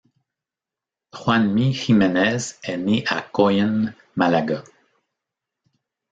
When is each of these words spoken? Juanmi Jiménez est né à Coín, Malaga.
Juanmi 1.13 1.73
Jiménez 1.73 2.37
est 2.63 2.77
né 2.77 3.03
à 3.05 3.21
Coín, 3.21 3.93
Malaga. 4.15 4.63